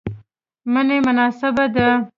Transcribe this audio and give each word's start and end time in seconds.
منی 0.71 0.97
مناسبه 1.07 1.65
ده 1.73 1.87